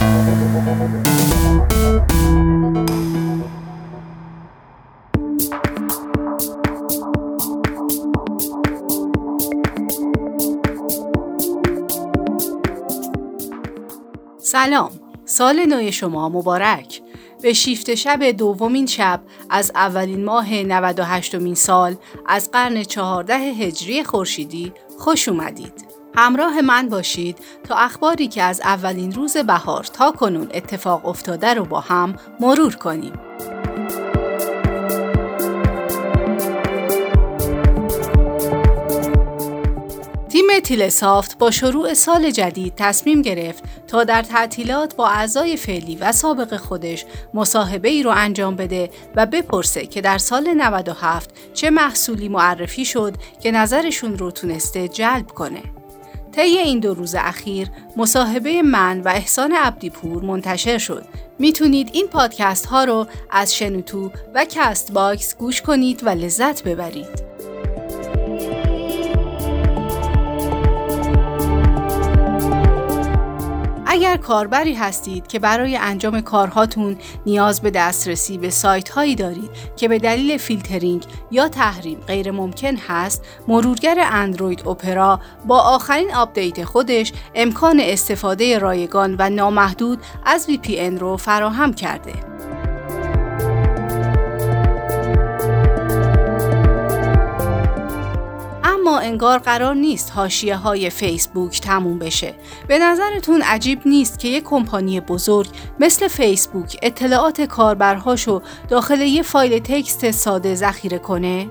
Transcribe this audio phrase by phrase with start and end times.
[0.00, 0.08] سلام
[15.24, 17.02] سال نو شما مبارک
[17.42, 19.20] به شیفت شب دومین شب
[19.50, 21.96] از اولین ماه 98 مین سال
[22.26, 25.89] از قرن 14 هجری خورشیدی خوش اومدید.
[26.14, 31.64] همراه من باشید تا اخباری که از اولین روز بهار تا کنون اتفاق افتاده رو
[31.64, 33.12] با هم مرور کنیم.
[40.30, 46.12] تیم سافت با شروع سال جدید تصمیم گرفت تا در تعطیلات با اعضای فعلی و
[46.12, 47.04] سابق خودش
[47.34, 53.14] مصاحبه ای رو انجام بده و بپرسه که در سال 97 چه محصولی معرفی شد
[53.42, 55.79] که نظرشون رو تونسته جلب کنه.
[56.32, 61.04] طی این دو روز اخیر مصاحبه من و احسان عبدیپور منتشر شد.
[61.38, 67.29] می‌تونید این پادکست ها رو از شنوتو و CastBox گوش کنید و لذت ببرید.
[74.00, 79.88] اگر کاربری هستید که برای انجام کارهاتون نیاز به دسترسی به سایت هایی دارید که
[79.88, 87.12] به دلیل فیلترینگ یا تحریم غیر ممکن هست مرورگر اندروید Opera با آخرین آپدیت خودش
[87.34, 92.29] امکان استفاده رایگان و نامحدود از VPN رو فراهم کرده.
[99.00, 102.34] انگار قرار نیست حاشیه های فیسبوک تموم بشه.
[102.68, 105.48] به نظرتون عجیب نیست که یک کمپانی بزرگ
[105.80, 111.48] مثل فیسبوک اطلاعات کاربرهاشو داخل یه فایل تکست ساده ذخیره کنه؟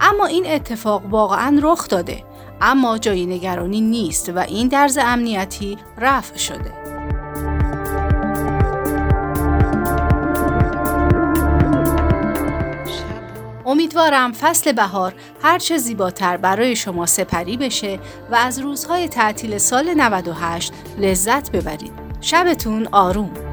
[0.00, 2.24] اما این اتفاق واقعا رخ داده.
[2.60, 6.95] اما جای نگرانی نیست و این درز امنیتی رفع شده.
[13.76, 17.98] امیدوارم فصل بهار هرچه زیباتر برای شما سپری بشه
[18.30, 21.92] و از روزهای تعطیل سال 98 لذت ببرید.
[22.20, 23.45] شبتون آروم